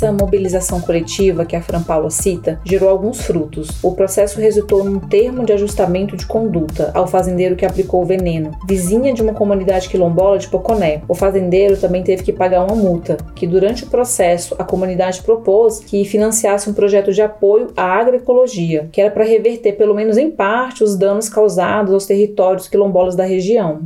Essa 0.00 0.12
mobilização 0.12 0.80
coletiva 0.80 1.44
que 1.44 1.54
a 1.54 1.60
Fran 1.60 1.82
Paula 1.82 2.08
cita 2.08 2.58
gerou 2.64 2.88
alguns 2.88 3.20
frutos. 3.20 3.68
O 3.84 3.94
processo 3.94 4.40
resultou 4.40 4.82
num 4.82 4.98
termo 4.98 5.44
de 5.44 5.52
ajustamento 5.52 6.16
de 6.16 6.24
conduta 6.24 6.90
ao 6.94 7.06
fazendeiro 7.06 7.54
que 7.54 7.66
aplicou 7.66 8.00
o 8.00 8.06
veneno, 8.06 8.50
vizinha 8.66 9.12
de 9.12 9.20
uma 9.20 9.34
comunidade 9.34 9.90
quilombola 9.90 10.38
de 10.38 10.48
Poconé. 10.48 11.02
O 11.06 11.14
fazendeiro 11.14 11.76
também 11.76 12.02
teve 12.02 12.22
que 12.22 12.32
pagar 12.32 12.64
uma 12.64 12.74
multa, 12.74 13.18
que 13.34 13.46
durante 13.46 13.84
o 13.84 13.88
processo 13.88 14.56
a 14.58 14.64
comunidade 14.64 15.20
propôs 15.20 15.80
que 15.80 16.02
financiasse 16.06 16.70
um 16.70 16.72
projeto 16.72 17.12
de 17.12 17.20
apoio 17.20 17.70
à 17.76 18.00
agroecologia, 18.00 18.88
que 18.90 19.02
era 19.02 19.10
para 19.10 19.22
reverter 19.22 19.72
pelo 19.72 19.94
menos 19.94 20.16
em 20.16 20.30
parte 20.30 20.82
os 20.82 20.96
danos 20.96 21.28
causados 21.28 21.92
aos 21.92 22.06
territórios 22.06 22.68
quilombolas 22.68 23.14
da 23.14 23.24
região. 23.24 23.82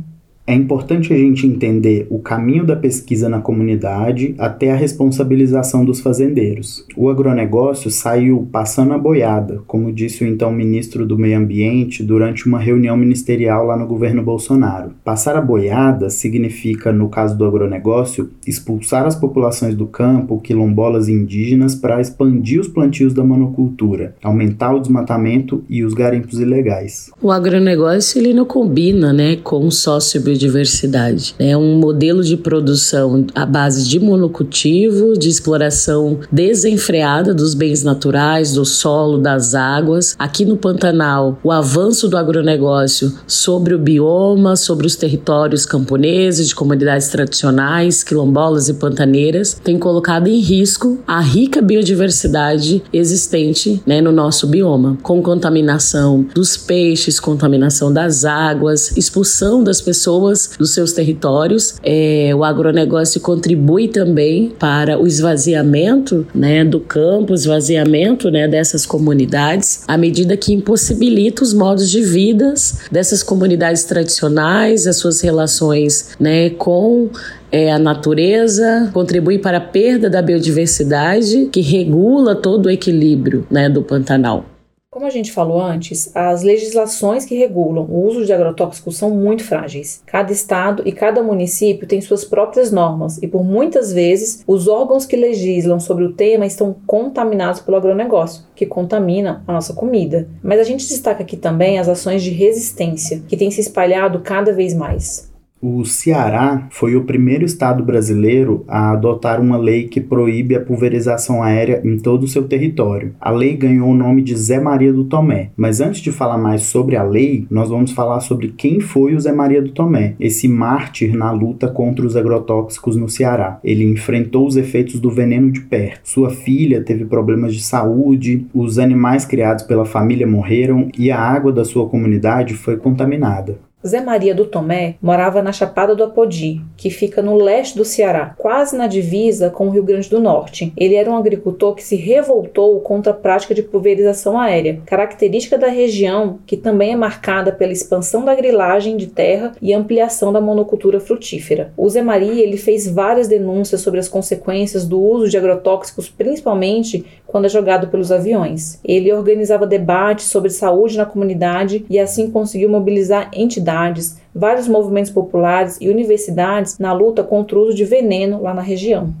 É 0.47 0.53
importante 0.53 1.11
a 1.11 1.17
gente 1.17 1.47
entender 1.47 2.05
o 2.07 2.19
caminho 2.19 2.63
da 2.63 2.75
pesquisa 2.75 3.27
na 3.27 3.39
comunidade 3.39 4.35
até 4.37 4.71
a 4.71 4.75
responsabilização 4.75 5.83
dos 5.83 5.99
fazendeiros. 5.99 6.85
O 6.95 7.09
agronegócio 7.09 7.89
saiu 7.89 8.47
passando 8.51 8.93
a 8.93 8.97
boiada, 8.97 9.63
como 9.65 9.91
disse 9.91 10.23
o 10.23 10.27
então 10.27 10.51
ministro 10.51 11.03
do 11.03 11.17
Meio 11.17 11.39
Ambiente 11.39 12.03
durante 12.03 12.45
uma 12.45 12.59
reunião 12.59 12.95
ministerial 12.95 13.65
lá 13.65 13.75
no 13.75 13.87
governo 13.87 14.21
Bolsonaro. 14.21 14.91
Passar 15.03 15.35
a 15.35 15.41
boiada 15.41 16.11
significa, 16.11 16.93
no 16.93 17.09
caso 17.09 17.35
do 17.35 17.43
agronegócio, 17.43 18.29
expulsar 18.45 19.07
as 19.07 19.15
populações 19.15 19.73
do 19.73 19.87
campo, 19.87 20.39
quilombolas 20.39 21.07
e 21.07 21.11
indígenas, 21.11 21.73
para 21.73 21.99
expandir 21.99 22.61
os 22.61 22.67
plantios 22.67 23.15
da 23.15 23.23
monocultura, 23.23 24.13
aumentar 24.21 24.75
o 24.75 24.79
desmatamento 24.79 25.63
e 25.67 25.83
os 25.83 25.95
garimpos 25.95 26.39
ilegais. 26.39 27.09
O 27.19 27.31
agronegócio 27.31 28.19
ele 28.19 28.31
não 28.31 28.45
combina 28.45 29.11
né, 29.11 29.37
com 29.37 29.65
o 29.65 29.71
sócio 29.71 30.21
biodiversidade. 30.35 31.33
É 31.39 31.55
um 31.55 31.79
modelo 31.79 32.23
de 32.23 32.35
produção 32.35 33.25
à 33.33 33.45
base 33.45 33.87
de 33.87 33.99
monocultivo, 33.99 35.17
de 35.17 35.29
exploração 35.29 36.19
desenfreada 36.31 37.33
dos 37.33 37.53
bens 37.53 37.83
naturais, 37.83 38.53
do 38.53 38.65
solo, 38.65 39.17
das 39.17 39.55
águas. 39.55 40.15
Aqui 40.19 40.45
no 40.45 40.57
Pantanal, 40.57 41.39
o 41.43 41.51
avanço 41.51 42.07
do 42.07 42.17
agronegócio 42.17 43.13
sobre 43.25 43.73
o 43.73 43.79
bioma, 43.79 44.55
sobre 44.55 44.85
os 44.85 44.95
territórios 44.95 45.65
camponeses, 45.65 46.49
de 46.49 46.55
comunidades 46.55 47.07
tradicionais, 47.07 48.03
quilombolas 48.03 48.67
e 48.67 48.73
pantaneiras, 48.73 49.59
tem 49.63 49.79
colocado 49.79 50.27
em 50.27 50.39
risco 50.39 50.99
a 51.07 51.21
rica 51.21 51.61
biodiversidade 51.61 52.83
existente 52.91 53.81
né, 53.85 54.01
no 54.01 54.11
nosso 54.11 54.47
bioma, 54.47 54.97
com 55.01 55.21
contaminação 55.21 56.25
dos 56.33 56.57
peixes, 56.57 57.19
contaminação 57.19 57.91
das 57.91 58.25
águas, 58.25 58.95
expulsão 58.97 59.63
das 59.63 59.79
pessoas 59.81 60.24
pessoas 60.25 60.51
dos 60.57 60.73
seus 60.73 60.93
territórios. 60.93 61.75
É, 61.83 62.31
o 62.35 62.43
agronegócio 62.43 63.21
contribui 63.21 63.87
também 63.87 64.51
para 64.57 64.99
o 64.99 65.05
esvaziamento 65.05 66.25
né, 66.33 66.63
do 66.63 66.79
campo, 66.79 67.33
esvaziamento 67.33 68.29
né, 68.31 68.47
dessas 68.47 68.85
comunidades, 68.85 69.83
à 69.87 69.97
medida 69.97 70.35
que 70.35 70.53
impossibilita 70.53 71.43
os 71.43 71.53
modos 71.53 71.89
de 71.89 72.01
vida 72.01 72.53
dessas 72.91 73.21
comunidades 73.21 73.83
tradicionais, 73.83 74.87
as 74.87 74.97
suas 74.97 75.21
relações 75.21 76.09
né, 76.19 76.49
com 76.51 77.09
é, 77.51 77.71
a 77.71 77.79
natureza, 77.79 78.89
contribui 78.93 79.37
para 79.37 79.57
a 79.57 79.61
perda 79.61 80.09
da 80.09 80.21
biodiversidade, 80.21 81.49
que 81.51 81.61
regula 81.61 82.35
todo 82.35 82.65
o 82.65 82.69
equilíbrio 82.69 83.45
né, 83.49 83.69
do 83.69 83.81
Pantanal. 83.81 84.54
Como 84.95 85.05
a 85.05 85.09
gente 85.09 85.33
falou 85.33 85.59
antes, 85.59 86.09
as 86.15 86.41
legislações 86.41 87.25
que 87.25 87.35
regulam 87.35 87.83
o 87.83 88.07
uso 88.07 88.23
de 88.23 88.31
agrotóxicos 88.31 88.95
são 88.95 89.11
muito 89.11 89.43
frágeis. 89.43 90.01
Cada 90.05 90.31
estado 90.31 90.83
e 90.85 90.91
cada 90.93 91.21
município 91.21 91.85
tem 91.85 91.99
suas 91.99 92.23
próprias 92.23 92.71
normas 92.71 93.21
e, 93.21 93.27
por 93.27 93.43
muitas 93.43 93.91
vezes, 93.91 94.41
os 94.47 94.69
órgãos 94.69 95.05
que 95.05 95.17
legislam 95.17 95.81
sobre 95.81 96.05
o 96.05 96.13
tema 96.13 96.45
estão 96.45 96.73
contaminados 96.87 97.59
pelo 97.59 97.75
agronegócio, 97.75 98.45
que 98.55 98.65
contamina 98.65 99.43
a 99.45 99.51
nossa 99.51 99.73
comida. 99.73 100.29
Mas 100.41 100.61
a 100.61 100.63
gente 100.63 100.87
destaca 100.87 101.23
aqui 101.23 101.35
também 101.35 101.77
as 101.77 101.89
ações 101.89 102.23
de 102.23 102.29
resistência, 102.29 103.21
que 103.27 103.35
têm 103.35 103.51
se 103.51 103.59
espalhado 103.59 104.21
cada 104.21 104.53
vez 104.53 104.73
mais. 104.73 105.34
O 105.67 105.83
Ceará 105.83 106.67
foi 106.69 106.95
o 106.95 107.05
primeiro 107.05 107.43
estado 107.43 107.83
brasileiro 107.83 108.63
a 108.67 108.91
adotar 108.91 109.41
uma 109.41 109.57
lei 109.57 109.87
que 109.87 109.99
proíbe 109.99 110.55
a 110.55 110.61
pulverização 110.61 111.41
aérea 111.41 111.81
em 111.83 111.97
todo 111.97 112.21
o 112.21 112.27
seu 112.27 112.43
território. 112.43 113.15
A 113.19 113.31
lei 113.31 113.57
ganhou 113.57 113.89
o 113.89 113.95
nome 113.95 114.21
de 114.21 114.37
Zé 114.37 114.59
Maria 114.59 114.93
do 114.93 115.05
Tomé. 115.05 115.49
Mas 115.57 115.81
antes 115.81 116.01
de 116.01 116.11
falar 116.11 116.37
mais 116.37 116.61
sobre 116.61 116.95
a 116.95 117.01
lei, 117.01 117.47
nós 117.49 117.69
vamos 117.69 117.93
falar 117.93 118.19
sobre 118.19 118.49
quem 118.49 118.79
foi 118.79 119.15
o 119.15 119.19
Zé 119.19 119.31
Maria 119.31 119.59
do 119.59 119.71
Tomé, 119.71 120.13
esse 120.19 120.47
mártir 120.47 121.17
na 121.17 121.31
luta 121.31 121.67
contra 121.67 122.05
os 122.05 122.15
agrotóxicos 122.15 122.95
no 122.95 123.09
Ceará. 123.09 123.59
Ele 123.63 123.85
enfrentou 123.85 124.45
os 124.45 124.57
efeitos 124.57 124.99
do 124.99 125.09
veneno 125.09 125.49
de 125.49 125.61
perto. 125.61 126.01
Sua 126.03 126.29
filha 126.29 126.83
teve 126.83 127.05
problemas 127.05 127.55
de 127.55 127.63
saúde, 127.63 128.45
os 128.53 128.77
animais 128.77 129.25
criados 129.25 129.63
pela 129.63 129.83
família 129.83 130.27
morreram 130.27 130.89
e 130.95 131.09
a 131.09 131.19
água 131.19 131.51
da 131.51 131.65
sua 131.65 131.89
comunidade 131.89 132.53
foi 132.53 132.77
contaminada. 132.77 133.57
Zé 133.85 134.01
Maria 134.01 134.33
do 134.33 134.45
Tomé 134.45 134.95
morava 134.99 135.43
na 135.43 135.51
Chapada 135.51 135.95
do 135.95 136.03
Apodi, 136.03 136.59
que 136.75 136.89
fica 136.89 137.21
no 137.21 137.35
leste 137.35 137.77
do 137.77 137.85
Ceará, 137.85 138.33
quase 138.37 138.75
na 138.75 138.87
divisa 138.87 139.51
com 139.51 139.67
o 139.67 139.69
Rio 139.69 139.83
Grande 139.83 140.09
do 140.09 140.19
Norte. 140.19 140.73
Ele 140.75 140.95
era 140.95 141.09
um 141.09 141.15
agricultor 141.15 141.75
que 141.75 141.83
se 141.83 141.95
revoltou 141.95 142.79
contra 142.79 143.11
a 143.11 143.15
prática 143.15 143.53
de 143.53 143.61
pulverização 143.61 144.39
aérea, 144.39 144.81
característica 144.85 145.57
da 145.57 145.67
região 145.67 146.39
que 146.47 146.57
também 146.57 146.93
é 146.93 146.95
marcada 146.95 147.51
pela 147.51 147.71
expansão 147.71 148.25
da 148.25 148.33
grilagem 148.33 148.97
de 148.97 149.07
terra 149.07 149.51
e 149.61 149.73
ampliação 149.73 150.33
da 150.33 150.41
monocultura 150.41 150.99
frutífera. 150.99 151.71
O 151.77 151.87
Zé 151.87 152.01
Maria 152.01 152.43
ele 152.43 152.57
fez 152.57 152.87
várias 152.87 153.27
denúncias 153.27 153.81
sobre 153.81 153.99
as 153.99 154.07
consequências 154.07 154.85
do 154.85 154.99
uso 154.99 155.29
de 155.29 155.37
agrotóxicos, 155.37 156.09
principalmente 156.09 157.05
quando 157.35 157.47
é 157.47 157.49
jogado 157.49 157.89
pelos 157.89 158.13
aviões. 158.13 158.79
Ele 158.81 159.11
organizava 159.11 159.67
debates 159.67 160.27
sobre 160.27 160.49
saúde 160.49 160.95
na 160.95 161.05
comunidade 161.05 161.85
e 161.89 161.99
assim 161.99 162.31
conseguiu 162.31 162.69
mobilizar 162.69 163.29
entidades, 163.33 164.17
vários 164.33 164.69
movimentos 164.69 165.11
populares 165.11 165.77
e 165.81 165.89
universidades 165.89 166.79
na 166.79 166.93
luta 166.93 167.25
contra 167.25 167.59
o 167.59 167.63
uso 167.63 167.75
de 167.75 167.83
veneno 167.83 168.41
lá 168.41 168.53
na 168.53 168.61
região. 168.61 169.13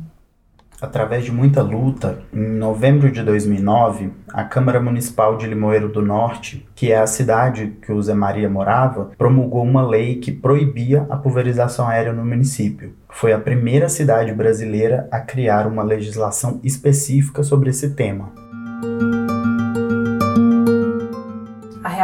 Através 0.81 1.23
de 1.23 1.31
muita 1.31 1.61
luta, 1.61 2.19
em 2.33 2.57
novembro 2.57 3.11
de 3.11 3.23
2009, 3.23 4.11
a 4.31 4.43
Câmara 4.43 4.79
Municipal 4.79 5.37
de 5.37 5.47
Limoeiro 5.47 5.87
do 5.87 6.01
Norte, 6.01 6.67
que 6.75 6.91
é 6.91 6.99
a 6.99 7.07
cidade 7.07 7.77
que 7.81 7.91
o 7.91 8.01
Zé 8.01 8.13
Maria 8.13 8.49
morava, 8.49 9.11
promulgou 9.17 9.63
uma 9.63 9.85
lei 9.85 10.15
que 10.17 10.31
proibia 10.31 11.05
a 11.09 11.15
pulverização 11.15 11.87
aérea 11.87 12.13
no 12.13 12.25
município. 12.25 12.93
Foi 13.09 13.31
a 13.31 13.39
primeira 13.39 13.87
cidade 13.87 14.33
brasileira 14.33 15.07
a 15.11 15.19
criar 15.19 15.65
uma 15.67 15.83
legislação 15.83 16.59
específica 16.63 17.43
sobre 17.43 17.69
esse 17.69 17.91
tema. 17.95 18.44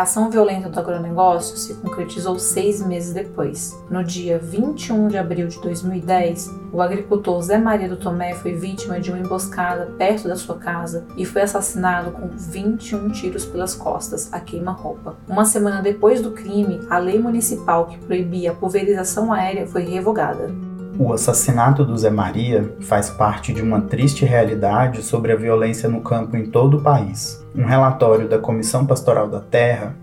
Reação 0.01 0.31
violenta 0.31 0.67
do 0.67 0.79
agronegócio 0.79 1.55
se 1.55 1.75
concretizou 1.75 2.39
seis 2.39 2.83
meses 2.83 3.13
depois. 3.13 3.79
No 3.87 4.03
dia 4.03 4.39
21 4.39 5.09
de 5.09 5.17
abril 5.17 5.47
de 5.47 5.61
2010, 5.61 6.49
o 6.73 6.81
agricultor 6.81 7.39
Zé 7.43 7.59
Maria 7.59 7.87
do 7.87 7.97
Tomé 7.97 8.33
foi 8.33 8.53
vítima 8.53 8.99
de 8.99 9.11
uma 9.11 9.19
emboscada 9.19 9.93
perto 9.99 10.27
da 10.27 10.35
sua 10.35 10.57
casa 10.57 11.05
e 11.15 11.23
foi 11.23 11.43
assassinado 11.43 12.11
com 12.13 12.29
21 12.29 13.09
tiros 13.09 13.45
pelas 13.45 13.75
costas, 13.75 14.33
a 14.33 14.39
queima-roupa. 14.39 15.17
Uma 15.27 15.45
semana 15.45 15.83
depois 15.83 16.19
do 16.19 16.31
crime, 16.31 16.79
a 16.89 16.97
lei 16.97 17.19
municipal 17.19 17.85
que 17.85 17.99
proibia 17.99 18.51
a 18.51 18.55
pulverização 18.55 19.31
aérea 19.31 19.67
foi 19.67 19.83
revogada. 19.83 20.70
O 21.03 21.13
assassinato 21.13 21.83
do 21.83 21.97
Zé 21.97 22.11
Maria 22.11 22.75
faz 22.81 23.09
parte 23.09 23.51
de 23.51 23.63
uma 23.63 23.81
triste 23.81 24.23
realidade 24.23 25.01
sobre 25.01 25.31
a 25.31 25.35
violência 25.35 25.89
no 25.89 26.01
campo 26.01 26.37
em 26.37 26.45
todo 26.45 26.77
o 26.77 26.83
país. 26.83 27.43
Um 27.55 27.65
relatório 27.65 28.29
da 28.29 28.37
Comissão 28.37 28.85
Pastoral 28.85 29.27
da 29.27 29.39
Terra 29.39 29.95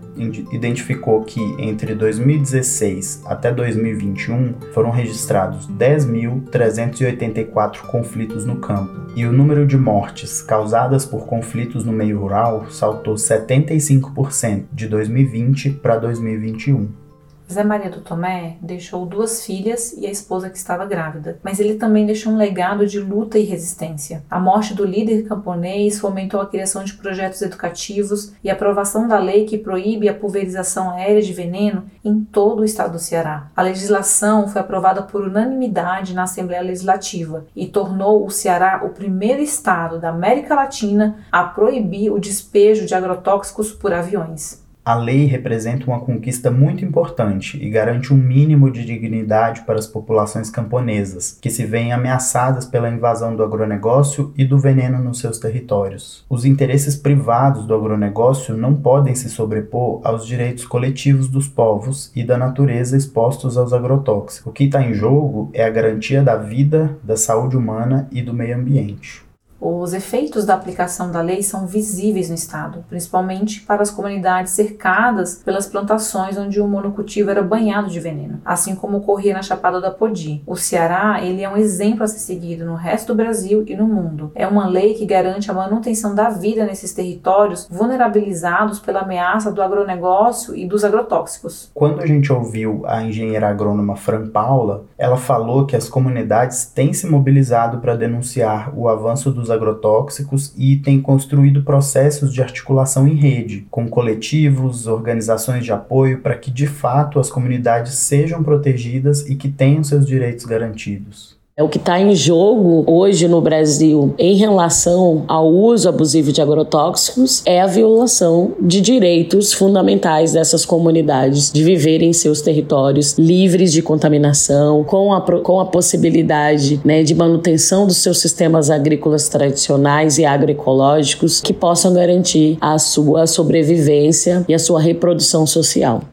identificou 0.51 1.23
que 1.23 1.39
entre 1.57 1.95
2016 1.95 3.23
até 3.25 3.49
2021 3.49 4.55
foram 4.73 4.91
registrados 4.91 5.69
10.384 5.69 7.83
conflitos 7.83 8.43
no 8.43 8.57
campo 8.57 9.13
e 9.15 9.25
o 9.25 9.31
número 9.31 9.65
de 9.65 9.77
mortes 9.77 10.41
causadas 10.41 11.05
por 11.05 11.25
conflitos 11.25 11.85
no 11.85 11.93
meio 11.93 12.19
rural 12.19 12.65
saltou 12.69 13.15
75% 13.15 14.65
de 14.73 14.89
2020 14.89 15.69
para 15.75 15.97
2021. 15.97 17.08
Zé 17.51 17.63
Maria 17.63 17.89
do 17.89 18.01
Tomé 18.01 18.57
deixou 18.61 19.07
duas 19.07 19.43
filhas 19.43 19.93
e 19.93 20.05
a 20.05 20.11
esposa 20.11 20.51
que 20.51 20.57
estava 20.57 20.85
grávida, 20.85 21.39
mas 21.41 21.59
ele 21.59 21.75
também 21.75 22.05
deixou 22.05 22.31
um 22.31 22.37
legado 22.37 22.85
de 22.85 22.99
luta 22.99 23.39
e 23.39 23.43
resistência. 23.43 24.23
A 24.29 24.39
morte 24.39 24.75
do 24.75 24.85
líder 24.85 25.27
camponês 25.27 25.99
fomentou 25.99 26.39
a 26.39 26.45
criação 26.45 26.83
de 26.83 26.93
projetos 26.93 27.41
educativos 27.41 28.33
e 28.43 28.51
a 28.51 28.53
aprovação 28.53 29.07
da 29.07 29.17
lei 29.17 29.45
que 29.45 29.57
proíbe 29.57 30.07
a 30.07 30.13
pulverização 30.13 30.91
aérea 30.91 31.23
de 31.23 31.33
veneno 31.33 31.85
em 32.05 32.23
todo 32.23 32.59
o 32.59 32.65
estado 32.65 32.91
do 32.91 32.99
Ceará. 32.99 33.49
A 33.55 33.63
legislação 33.63 34.47
foi 34.47 34.61
aprovada 34.61 35.01
por 35.01 35.23
unanimidade 35.23 36.13
na 36.13 36.23
Assembleia 36.23 36.61
Legislativa 36.61 37.45
e 37.55 37.65
tornou 37.65 38.25
o 38.25 38.29
Ceará 38.29 38.81
o 38.85 38.89
primeiro 38.89 39.41
estado 39.41 39.99
da 39.99 40.09
América 40.09 40.53
Latina 40.53 41.17
a 41.31 41.43
proibir 41.43 42.11
o 42.11 42.19
despejo 42.19 42.85
de 42.85 42.93
agrotóxicos 42.93 43.71
por 43.71 43.91
aviões. 43.91 44.68
A 44.89 44.95
lei 44.95 45.25
representa 45.25 45.85
uma 45.85 45.99
conquista 45.99 46.49
muito 46.49 46.83
importante 46.83 47.63
e 47.63 47.69
garante 47.69 48.11
um 48.11 48.17
mínimo 48.17 48.71
de 48.71 48.83
dignidade 48.83 49.61
para 49.61 49.77
as 49.77 49.85
populações 49.85 50.49
camponesas, 50.49 51.37
que 51.39 51.51
se 51.51 51.63
veem 51.63 51.93
ameaçadas 51.93 52.65
pela 52.65 52.89
invasão 52.89 53.35
do 53.35 53.43
agronegócio 53.43 54.33
e 54.35 54.43
do 54.43 54.57
veneno 54.57 54.97
nos 54.97 55.19
seus 55.19 55.37
territórios. 55.37 56.25
Os 56.27 56.43
interesses 56.43 56.95
privados 56.95 57.67
do 57.67 57.75
agronegócio 57.75 58.57
não 58.57 58.73
podem 58.73 59.13
se 59.13 59.29
sobrepor 59.29 60.01
aos 60.03 60.25
direitos 60.25 60.65
coletivos 60.65 61.27
dos 61.27 61.47
povos 61.47 62.11
e 62.15 62.23
da 62.23 62.35
natureza 62.35 62.97
expostos 62.97 63.59
aos 63.59 63.71
agrotóxicos. 63.73 64.47
O 64.47 64.51
que 64.51 64.63
está 64.63 64.81
em 64.81 64.95
jogo 64.95 65.51
é 65.53 65.63
a 65.63 65.69
garantia 65.69 66.23
da 66.23 66.35
vida, 66.35 66.97
da 67.03 67.15
saúde 67.15 67.55
humana 67.55 68.07
e 68.11 68.23
do 68.23 68.33
meio 68.33 68.57
ambiente. 68.57 69.28
Os 69.61 69.93
efeitos 69.93 70.45
da 70.45 70.53
aplicação 70.53 71.11
da 71.11 71.21
lei 71.21 71.43
são 71.43 71.67
visíveis 71.67 72.29
no 72.29 72.35
estado, 72.35 72.85
principalmente 72.87 73.61
para 73.61 73.81
as 73.81 73.91
comunidades 73.91 74.53
cercadas 74.53 75.41
pelas 75.43 75.67
plantações 75.67 76.37
onde 76.37 76.61
o 76.61 76.67
monocultivo 76.67 77.29
era 77.29 77.41
banhado 77.41 77.89
de 77.89 77.99
veneno, 77.99 78.39
assim 78.45 78.73
como 78.73 78.97
ocorria 78.97 79.33
na 79.33 79.41
Chapada 79.41 79.81
da 79.81 79.91
Podi. 79.91 80.41
O 80.47 80.55
Ceará, 80.55 81.21
ele 81.21 81.41
é 81.41 81.49
um 81.49 81.57
exemplo 81.57 82.03
a 82.03 82.07
ser 82.07 82.19
seguido 82.19 82.65
no 82.65 82.75
resto 82.75 83.07
do 83.07 83.15
Brasil 83.15 83.63
e 83.67 83.75
no 83.75 83.85
mundo. 83.85 84.31
É 84.33 84.47
uma 84.47 84.67
lei 84.67 84.93
que 84.93 85.05
garante 85.05 85.51
a 85.51 85.53
manutenção 85.53 86.15
da 86.15 86.29
vida 86.29 86.65
nesses 86.65 86.93
territórios 86.93 87.67
vulnerabilizados 87.69 88.79
pela 88.79 89.01
ameaça 89.01 89.51
do 89.51 89.61
agronegócio 89.61 90.55
e 90.55 90.65
dos 90.65 90.85
agrotóxicos. 90.85 91.69
Quando 91.73 92.01
a 92.01 92.05
gente 92.05 92.31
ouviu 92.31 92.83
a 92.85 93.03
engenheira 93.03 93.49
agrônoma 93.49 93.95
Fran 93.95 94.27
Paula, 94.29 94.85
ela 94.97 95.17
falou 95.17 95.65
que 95.65 95.75
as 95.75 95.89
comunidades 95.89 96.65
têm 96.65 96.93
se 96.93 97.07
mobilizado 97.07 97.79
para 97.79 97.95
denunciar 97.95 98.71
o 98.75 98.87
avanço 98.87 99.31
dos 99.31 99.48
agrotóxicos 99.49 100.53
e 100.57 100.77
tem 100.77 101.01
construído 101.01 101.63
processos 101.63 102.33
de 102.33 102.41
articulação 102.41 103.07
em 103.07 103.15
rede, 103.15 103.65
com 103.71 103.87
coletivos, 103.87 104.87
organizações 104.87 105.63
de 105.63 105.71
apoio, 105.71 106.21
para 106.21 106.35
que 106.35 106.51
de 106.51 106.67
fato 106.67 107.19
as 107.19 107.29
comunidades 107.29 107.93
sejam 107.93 108.43
protegidas 108.43 109.27
e 109.29 109.35
que 109.35 109.49
tenham 109.49 109.83
seus 109.83 110.05
direitos 110.05 110.45
garantidos. 110.45 111.38
É 111.59 111.63
o 111.63 111.67
que 111.67 111.77
está 111.77 111.99
em 111.99 112.15
jogo 112.15 112.85
hoje 112.87 113.27
no 113.27 113.41
Brasil 113.41 114.15
em 114.17 114.37
relação 114.37 115.25
ao 115.27 115.53
uso 115.53 115.89
abusivo 115.89 116.31
de 116.31 116.41
agrotóxicos 116.41 117.41
é 117.45 117.59
a 117.59 117.67
violação 117.67 118.53
de 118.61 118.79
direitos 118.79 119.51
fundamentais 119.51 120.31
dessas 120.31 120.63
comunidades 120.63 121.51
de 121.51 121.61
viverem 121.61 122.11
em 122.11 122.13
seus 122.13 122.39
territórios 122.39 123.17
livres 123.17 123.73
de 123.73 123.81
contaminação, 123.81 124.85
com 124.85 125.11
a, 125.11 125.19
com 125.19 125.59
a 125.59 125.65
possibilidade 125.65 126.79
né, 126.85 127.03
de 127.03 127.13
manutenção 127.13 127.85
dos 127.85 127.97
seus 127.97 128.19
sistemas 128.19 128.69
agrícolas 128.69 129.27
tradicionais 129.27 130.17
e 130.17 130.23
agroecológicos 130.23 131.41
que 131.41 131.51
possam 131.51 131.93
garantir 131.93 132.57
a 132.61 132.79
sua 132.79 133.27
sobrevivência 133.27 134.45
e 134.47 134.53
a 134.53 134.59
sua 134.59 134.79
reprodução 134.79 135.45
social. 135.45 136.03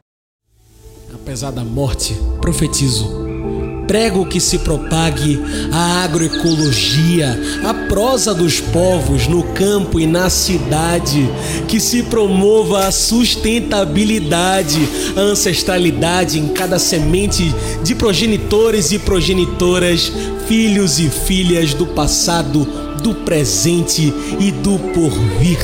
Apesar 1.15 1.53
da 1.53 1.63
morte, 1.63 2.17
profetizo 2.41 3.26
Prego 3.87 4.27
que 4.27 4.41
se 4.41 4.59
propague 4.59 5.41
a 5.71 6.03
agroecologia, 6.03 7.39
a 7.65 7.73
prosa 7.73 8.35
dos 8.35 8.61
povos 8.61 9.29
no 9.29 9.43
campo 9.55 10.01
e 10.01 10.07
na 10.07 10.29
cidade, 10.29 11.31
que 11.69 11.79
se 11.79 12.03
promova 12.05 12.87
a 12.87 12.91
sustentabilidade, 12.91 14.81
a 15.17 15.21
ancestralidade 15.21 16.39
em 16.39 16.49
cada 16.49 16.79
semente 16.79 17.55
de 17.85 17.95
progenitores 17.95 18.91
e 18.91 18.99
progenitoras, 18.99 20.13
filhos 20.49 20.99
e 20.99 21.09
filhas 21.09 21.73
do 21.73 21.87
passado, 21.87 22.67
do 23.03 23.15
presente 23.15 24.13
e 24.41 24.51
do 24.51 24.79
porvir. 24.93 25.59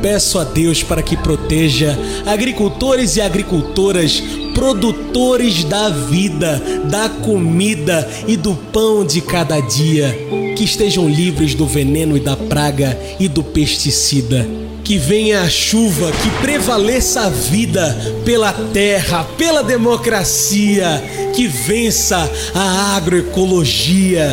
Peço 0.00 0.38
a 0.38 0.44
Deus 0.44 0.82
para 0.82 1.02
que 1.02 1.16
proteja 1.16 1.98
agricultores 2.26 3.16
e 3.16 3.22
agricultoras, 3.22 4.22
produtores 4.54 5.64
da 5.64 5.90
vida, 5.90 6.62
da 6.90 7.08
comida 7.08 8.08
e 8.26 8.36
do 8.36 8.54
pão 8.54 9.04
de 9.04 9.20
cada 9.20 9.60
dia, 9.60 10.16
que 10.56 10.64
estejam 10.64 11.08
livres 11.08 11.54
do 11.54 11.66
veneno 11.66 12.16
e 12.16 12.20
da 12.20 12.36
praga 12.36 12.98
e 13.18 13.28
do 13.28 13.42
pesticida. 13.42 14.46
Que 14.82 14.98
venha 14.98 15.40
a 15.40 15.48
chuva, 15.48 16.12
que 16.12 16.30
prevaleça 16.42 17.22
a 17.22 17.30
vida 17.30 17.96
pela 18.24 18.52
terra, 18.52 19.24
pela 19.36 19.62
democracia, 19.62 21.02
que 21.34 21.46
vença 21.46 22.30
a 22.54 22.94
agroecologia. 22.94 24.28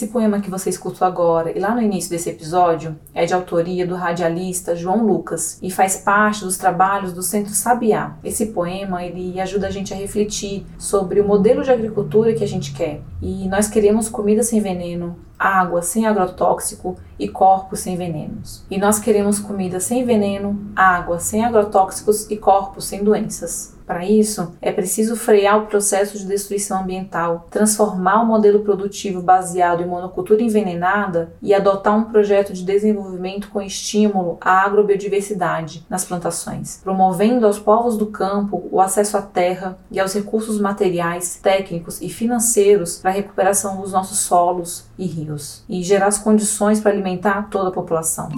Esse 0.00 0.08
poema 0.08 0.40
que 0.40 0.50
você 0.50 0.70
escutou 0.70 1.06
agora 1.06 1.52
e 1.54 1.60
lá 1.60 1.74
no 1.74 1.82
início 1.82 2.08
desse 2.08 2.30
episódio 2.30 2.98
é 3.12 3.26
de 3.26 3.34
autoria 3.34 3.86
do 3.86 3.94
radialista 3.94 4.74
João 4.74 5.04
Lucas 5.04 5.58
e 5.62 5.70
faz 5.70 5.96
parte 5.96 6.42
dos 6.42 6.56
trabalhos 6.56 7.12
do 7.12 7.22
Centro 7.22 7.52
Sabiá. 7.52 8.16
Esse 8.24 8.46
poema 8.46 9.04
ele 9.04 9.38
ajuda 9.38 9.66
a 9.66 9.70
gente 9.70 9.92
a 9.92 9.96
refletir 9.98 10.64
sobre 10.78 11.20
o 11.20 11.28
modelo 11.28 11.62
de 11.62 11.70
agricultura 11.70 12.32
que 12.32 12.42
a 12.42 12.48
gente 12.48 12.72
quer. 12.72 13.02
E 13.20 13.46
nós 13.46 13.68
queremos 13.68 14.08
comida 14.08 14.42
sem 14.42 14.58
veneno, 14.58 15.18
água 15.38 15.82
sem 15.82 16.06
agrotóxico 16.06 16.96
e 17.18 17.28
corpos 17.28 17.80
sem 17.80 17.94
venenos. 17.94 18.64
E 18.70 18.78
nós 18.78 18.98
queremos 18.98 19.38
comida 19.38 19.80
sem 19.80 20.02
veneno, 20.02 20.72
água 20.74 21.18
sem 21.18 21.44
agrotóxicos 21.44 22.30
e 22.30 22.38
corpos 22.38 22.86
sem 22.86 23.04
doenças. 23.04 23.78
Para 23.90 24.06
isso, 24.06 24.52
é 24.62 24.70
preciso 24.70 25.16
frear 25.16 25.58
o 25.58 25.66
processo 25.66 26.16
de 26.16 26.24
destruição 26.24 26.82
ambiental, 26.82 27.48
transformar 27.50 28.22
o 28.22 28.24
modelo 28.24 28.60
produtivo 28.60 29.20
baseado 29.20 29.82
em 29.82 29.86
monocultura 29.88 30.44
envenenada 30.44 31.32
e 31.42 31.52
adotar 31.52 31.96
um 31.96 32.04
projeto 32.04 32.52
de 32.52 32.62
desenvolvimento 32.62 33.48
com 33.48 33.60
estímulo 33.60 34.38
à 34.40 34.64
agrobiodiversidade 34.64 35.84
nas 35.90 36.04
plantações, 36.04 36.78
promovendo 36.84 37.44
aos 37.44 37.58
povos 37.58 37.96
do 37.96 38.06
campo 38.06 38.62
o 38.70 38.80
acesso 38.80 39.16
à 39.16 39.22
terra 39.22 39.76
e 39.90 39.98
aos 39.98 40.14
recursos 40.14 40.60
materiais, 40.60 41.40
técnicos 41.42 42.00
e 42.00 42.08
financeiros 42.08 42.98
para 42.98 43.10
a 43.10 43.14
recuperação 43.14 43.80
dos 43.80 43.90
nossos 43.90 44.20
solos 44.20 44.84
e 44.96 45.04
rios, 45.04 45.64
e 45.68 45.82
gerar 45.82 46.06
as 46.06 46.18
condições 46.18 46.78
para 46.78 46.92
alimentar 46.92 47.48
toda 47.50 47.70
a 47.70 47.72
população. 47.72 48.28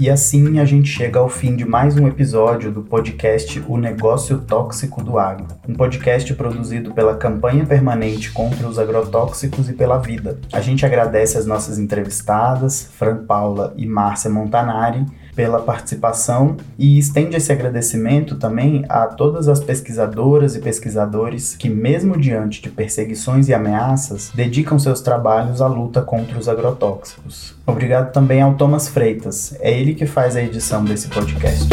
E 0.00 0.08
assim 0.08 0.58
a 0.58 0.64
gente 0.64 0.88
chega 0.88 1.20
ao 1.20 1.28
fim 1.28 1.54
de 1.54 1.66
mais 1.66 1.94
um 1.94 2.08
episódio 2.08 2.72
do 2.72 2.80
podcast 2.80 3.62
O 3.68 3.76
Negócio 3.76 4.38
Tóxico 4.38 5.04
do 5.04 5.18
Agro, 5.18 5.46
um 5.68 5.74
podcast 5.74 6.32
produzido 6.32 6.94
pela 6.94 7.18
Campanha 7.18 7.66
Permanente 7.66 8.32
contra 8.32 8.66
os 8.66 8.78
Agrotóxicos 8.78 9.68
e 9.68 9.74
pela 9.74 9.98
Vida. 9.98 10.40
A 10.54 10.62
gente 10.62 10.86
agradece 10.86 11.36
as 11.36 11.44
nossas 11.44 11.78
entrevistadas, 11.78 12.90
Fran 12.96 13.26
Paula 13.26 13.74
e 13.76 13.84
Márcia 13.84 14.30
Montanari, 14.30 15.04
pela 15.34 15.60
participação 15.60 16.56
e 16.78 16.98
estende 16.98 17.36
esse 17.36 17.52
agradecimento 17.52 18.36
também 18.36 18.84
a 18.88 19.06
todas 19.06 19.48
as 19.48 19.60
pesquisadoras 19.60 20.54
e 20.54 20.60
pesquisadores 20.60 21.56
que, 21.56 21.68
mesmo 21.68 22.18
diante 22.18 22.62
de 22.62 22.70
perseguições 22.70 23.48
e 23.48 23.54
ameaças, 23.54 24.30
dedicam 24.34 24.78
seus 24.78 25.00
trabalhos 25.00 25.60
à 25.60 25.66
luta 25.66 26.02
contra 26.02 26.38
os 26.38 26.48
agrotóxicos. 26.48 27.54
Obrigado 27.66 28.12
também 28.12 28.42
ao 28.42 28.54
Thomas 28.54 28.88
Freitas, 28.88 29.54
é 29.60 29.72
ele 29.72 29.94
que 29.94 30.06
faz 30.06 30.36
a 30.36 30.42
edição 30.42 30.84
desse 30.84 31.08
podcast. 31.08 31.68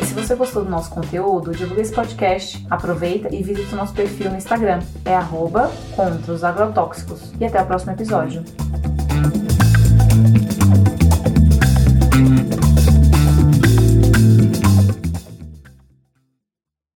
E 0.00 0.04
se 0.04 0.14
você 0.14 0.34
gostou 0.34 0.64
do 0.64 0.70
nosso 0.70 0.90
conteúdo, 0.90 1.52
divulgue 1.52 1.82
esse 1.82 1.92
podcast, 1.92 2.66
aproveita 2.68 3.34
e 3.34 3.42
visite 3.42 3.72
o 3.72 3.76
nosso 3.76 3.94
perfil 3.94 4.30
no 4.30 4.36
Instagram, 4.36 4.80
é 5.04 5.14
arroba 5.14 5.70
contra 5.94 6.32
os 6.32 6.44
agrotóxicos. 6.44 7.32
E 7.40 7.44
até 7.44 7.62
o 7.62 7.66
próximo 7.66 7.92
episódio. 7.92 8.42